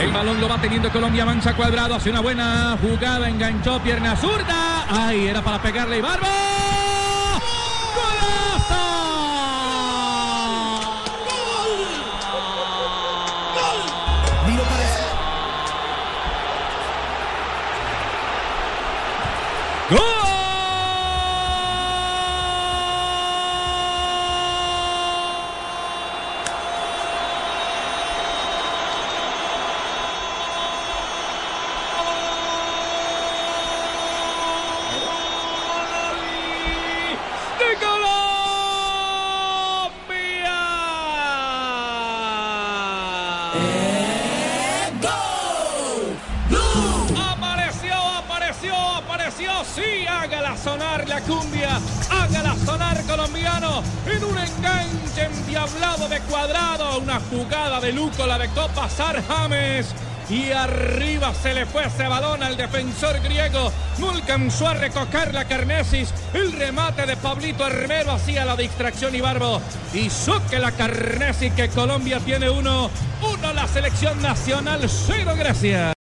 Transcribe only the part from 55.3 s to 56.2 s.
Endiablado de